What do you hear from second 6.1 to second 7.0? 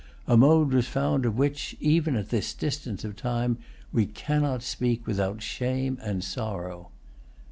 sorrow.